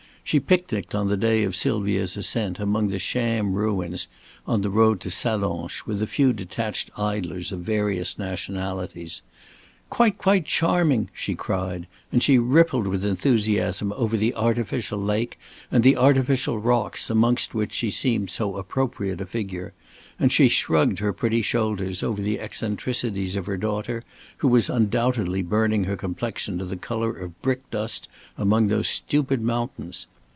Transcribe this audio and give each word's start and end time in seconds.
She 0.23 0.39
picnicked 0.39 0.95
on 0.95 1.09
the 1.09 1.17
day 1.17 1.43
of 1.43 1.57
Sylvia's 1.57 2.15
ascent 2.15 2.57
amongst 2.57 2.91
the 2.93 2.99
sham 2.99 3.51
ruins 3.51 4.07
on 4.47 4.61
the 4.61 4.69
road 4.69 5.01
to 5.01 5.09
Sallanches 5.11 5.85
with 5.85 6.01
a 6.01 6.07
few 6.07 6.31
detached 6.31 6.89
idlers 6.97 7.51
of 7.51 7.61
various 7.61 8.17
nationalities. 8.17 9.21
"Quite, 9.89 10.17
quite 10.17 10.45
charming," 10.45 11.09
she 11.11 11.35
cried, 11.35 11.85
and 12.13 12.23
she 12.23 12.37
rippled 12.37 12.87
with 12.87 13.03
enthusiasm 13.03 13.91
over 13.91 14.15
the 14.15 14.33
artificial 14.33 15.01
lake 15.01 15.37
and 15.69 15.83
the 15.83 15.97
artificial 15.97 16.57
rocks 16.59 17.09
amongst 17.09 17.53
which 17.53 17.73
she 17.73 17.91
seemed 17.91 18.29
so 18.29 18.55
appropriate 18.55 19.19
a 19.19 19.25
figure; 19.25 19.73
and 20.17 20.31
she 20.31 20.47
shrugged 20.47 20.99
her 20.99 21.11
pretty 21.11 21.41
shoulders 21.41 22.03
over 22.03 22.21
the 22.21 22.39
eccentricities 22.39 23.35
of 23.35 23.47
her 23.47 23.57
daughter, 23.57 24.01
who 24.37 24.47
was 24.47 24.69
undoubtedly 24.69 25.41
burning 25.41 25.83
her 25.83 25.97
complexion 25.97 26.57
to 26.57 26.63
the 26.63 26.77
color 26.77 27.11
of 27.13 27.41
brick 27.41 27.69
dust 27.69 28.07
among 28.37 28.67
those 28.69 28.87
stupid 28.87 29.41
mountains. 29.41 30.07